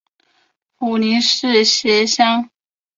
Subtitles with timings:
[0.77, 2.49] 普宁市辖乡。